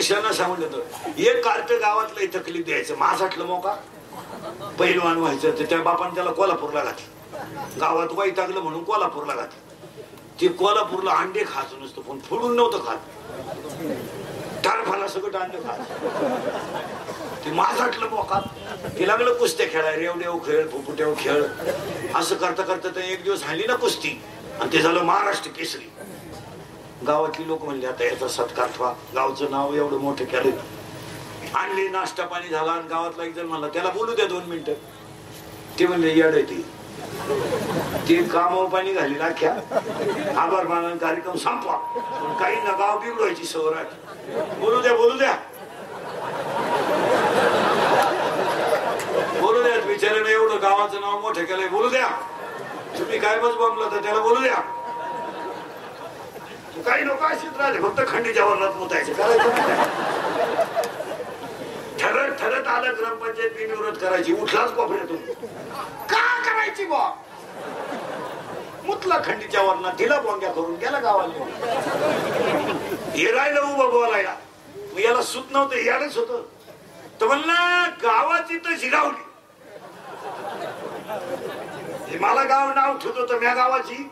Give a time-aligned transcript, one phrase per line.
[0.00, 2.96] पुरुषांना सांगितलं एक कार्ट गावातलं तकलीफ द्यायचं.
[2.96, 3.74] माझातलं मोका.
[4.78, 5.50] पहिलवान व्हायचं.
[5.50, 7.80] तर त्या बापाने त्याला कोल्हापूरला घातलं.
[7.80, 10.00] गावात वैतागलं म्हणून कोल्हापूरला घातलं.
[10.40, 12.02] ते कोल्हापूरला अंडे खायचं नसतं.
[12.02, 12.96] पण फोडून नव्हतं खात.
[14.64, 15.78] टारफाला सगळं अंडे खात.
[17.44, 18.40] ते माझातलं मोका.
[18.98, 21.44] ते लागलं कुस्त्या खेळाय रेवडेव खेळ फुपुट्याव खेळ.
[22.14, 24.22] असं करता करता ते एक दिवस हाणली ना कुस्ती.
[24.60, 25.92] आणि ते झालं महाराष्ट्र केसरी.
[27.06, 28.92] गावातली लोक म्हणले आता याचा सत्कार ठेवा.
[29.14, 30.50] गावचं नाव एवढं मोठं केलं
[31.58, 34.72] आणले नाश्ता पाणी झाला आणि गावातला एक जण म्हणला त्याला बोलू द्या दोन मिनिटं.
[35.78, 36.60] ते म्हणले येड आहे ते.
[38.08, 39.52] ते कामावर पाणी घाली अख्ख्या.
[40.40, 41.76] आभार मानून कार्यक्रम संपवा.
[41.76, 43.82] पण काही ना गाव बिघडवायची सवय
[44.60, 45.34] बोलू द्या बोलू द्या.
[49.40, 52.08] बोलू द्या बिचाऱ्याने एवढं गावाचं नाव मोठं केलंय बोलू द्या.
[52.98, 54.60] तुम्ही काय बस बोंबला तर त्याला बोलू द्या.
[56.86, 59.12] काही लोक अशीच राहिले फक्त खंडी वर्णात मुतायचे
[62.00, 64.32] ठरत ठरत आलं ग्रामपंचायत बिनविरोध करायची.
[64.32, 65.16] उठलाच कोपऱ्यातून
[66.10, 67.10] का करायची बा
[68.84, 71.44] मुतला खंडीच्या वर्णात दिला बोंग्या करून गेला गावाला.
[73.16, 74.34] हे राहिलं उभं बोलायला.
[74.76, 76.42] मग याला सुत नव्हतं यालाच होत.
[77.20, 79.22] तर म्हणला गावाची तर जिरावली.
[82.10, 84.08] हे मला गाव नाव ठेवत होतं म्या गावाची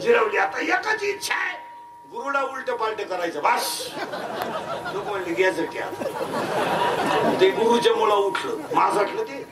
[0.00, 0.38] जिरवली.
[0.38, 1.61] आता एकाची इच्छा आहे.
[2.12, 3.66] गुरुला उलट पालट करायचं बस.
[4.94, 5.78] लोक म्हणले घ्यायचं की
[7.40, 8.56] ते गुरुच्या मुळा उठलं.
[8.74, 9.42] माझाटलं ते.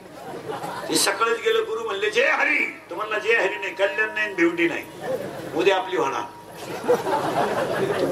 [0.88, 2.64] ते सकाळीच गेलं गुरु म्हणले जय हरी.
[2.90, 4.84] तर म्हणला जय हरी नाही कल्याण नाही भेवटी नाही.
[5.58, 6.22] उद्या आपली होणार.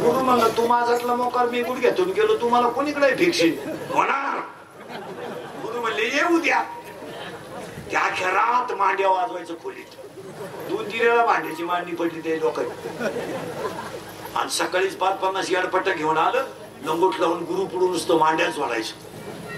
[0.02, 3.50] गुरु म्हणला तू माझातला मोकार मी गुडघ्यातून गेलो तुम्हाला कोणीकडे भिक्षी
[3.92, 4.38] होणार.
[5.62, 6.62] गुरु म्हणले ये उद्या.
[7.90, 9.96] त्या अख्या रात मांड्या वाजवायचं खोलीत.
[10.70, 12.60] दोन तीन वेळा भांड्याची मांडणी पडली ते लोक
[14.36, 16.44] आणि सकाळीच पाच पन्नास याडपट्टा घेऊन आलं
[16.84, 19.06] लंगोट लावून गुरु पुढून नुसतं मांड्याच वाढायचं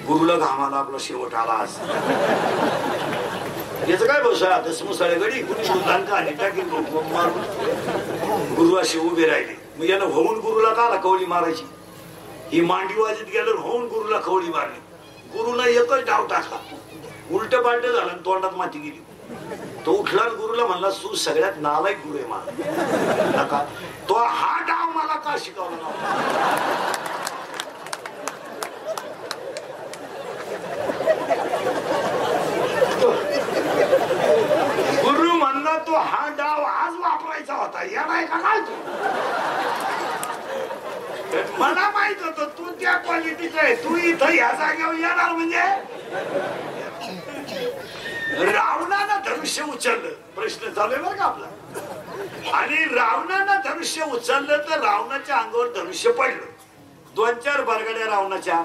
[0.09, 1.77] गुरुला घामाला आपला शेवट आला आज.
[3.91, 8.55] याचं काय बसा आता गडी कुणी सुलतान का आणि टाकी मारून.
[8.55, 9.53] गुरु असे उभे राहिले.
[9.79, 11.65] मग यानं होऊन गुरुला काला कवळी मारायची?
[12.53, 14.81] ही मांडी वाजत गेलं होऊन गुरुला कवळी मारली.
[15.39, 16.59] गुरुला एकच डाव टाकला.
[17.31, 19.01] उलट पालट झालं तोंडात माती गेली.
[19.87, 23.63] तो उठला गुरुला म्हणला तू सगळ्यात नालायक गुरु आहे मला.
[24.09, 27.19] तो हा डाव मला का शिकवला नव्हता?
[35.05, 37.83] गुरु म्हणला तो हा डाव आज वापरायचा होता.
[37.93, 38.75] या नाही का काय तू?
[41.59, 43.75] मला माहीत होत तू त्या क्वालिटीचा आहे.
[43.85, 45.69] तू इथं या जागेवर येणार म्हणजे?
[49.41, 50.09] धनुष्य उचललं.
[50.37, 51.47] प्रश्न चालू आहे बरं का आपला?
[52.57, 56.45] आणि रावणानं धनुष्य उचललं तर रावणाच्या अंगावर धनुष्य पडलं.
[57.15, 58.59] दोन चार बरगड्या रावणाच्या.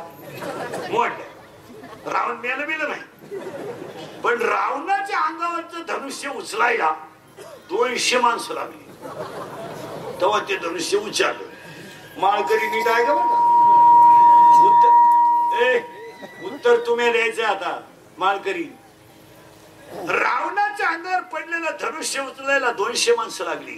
[0.91, 3.38] मोडल्या रावण मेलं बिलं नाही.
[4.22, 6.91] पण रावणाच्या अंगावरचं धनुष्य उचलायला
[7.69, 8.84] दोनशे माणसं लागली.
[10.22, 12.19] तेव्हा ते धनुष्य उचललं.
[12.19, 13.24] माळकरी नीट आहे का का?
[14.66, 15.80] उत्तर ए
[16.46, 17.80] उत्तर तुम्ही द्यायचं आता
[18.18, 18.75] माळकरी.
[20.03, 23.78] रावणाच्या अंगावर पडलेलं धनुष्य उचलायला दोनशे माणसं लागली.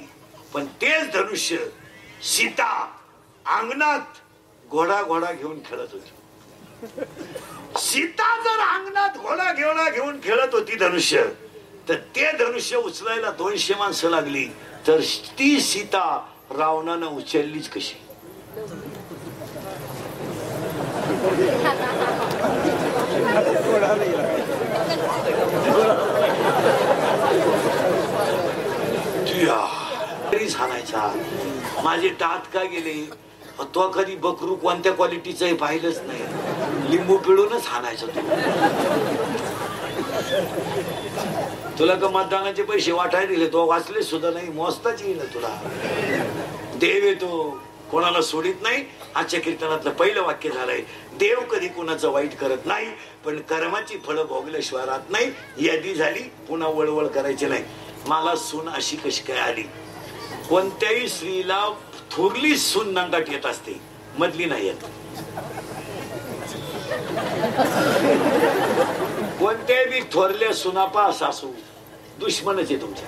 [0.53, 1.57] पण तेच धनुष्य
[2.33, 2.69] सीता
[3.57, 4.19] अंगणात
[4.71, 6.11] घोडा घोडा घेऊन खेळत होती.
[7.79, 11.23] सीता जर अंगणात घोडा घेवडा घेऊन खेळत होती धनुष्य
[11.89, 14.45] तर ते धनुष्य उचलायला दोनशे माणसं लागली.
[14.87, 14.99] तर
[15.39, 16.05] ती सीता
[16.57, 17.95] रावणानं उचललीच कशी
[29.27, 29.59] तुया
[30.31, 31.11] तरी सांगायचा
[31.83, 32.93] माझे टात का गेले?
[33.75, 36.91] तो कधी बकरू कोणत्या क्वालिटीचं आहे पाहिलंच नाही.
[36.91, 38.21] लिंबू पिळूनच हाणायचं तू.
[41.79, 43.47] तुला का मतदानाचे पैसे वाटायला दिले?
[43.47, 44.49] तो वाचले सुद्धा नाही.
[44.49, 45.49] मोजताच येईल तुला.
[46.75, 47.61] देव येतो.
[47.91, 48.83] कोणाला सोडित नाही.
[49.15, 50.81] आजच्या कीर्तनातलं पहिलं वाक्य झालंय
[51.19, 52.87] देव कधी कोणाचं वाईट करत नाही
[53.25, 55.31] पण कर्माची फळं भोगल्याशिवाय राहत नाही.
[55.67, 57.63] यादी झाली पुन्हा वळवळ करायची नाही.
[58.07, 59.63] मला सून अशी कशी काय आली?
[60.49, 61.59] कोणत्याही स्त्रीला
[62.11, 63.79] थोरली सून नांगाट येत असते.
[64.17, 64.83] मधली नाही येत.
[69.39, 71.51] कोणत्याही बी थोरल्या सुनापा सासू
[72.19, 73.07] दुश्मनच आहे तुमच्या.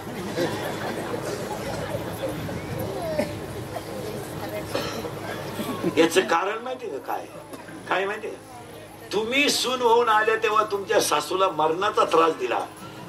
[5.97, 7.25] याच कारण माहितीये का काय?
[7.89, 8.33] काय माहितीये
[9.13, 12.59] तुम्ही सून होऊन आल्या तेव्हा तुमच्या सासूला मरणाचा त्रास दिला.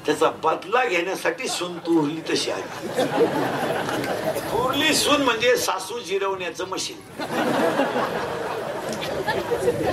[0.05, 3.05] त्याचा बदला घेण्यासाठी सून तुरली तशी आहे
[4.51, 6.97] तुरली सून म्हणजे सासू जिरवण्याचं मशीन.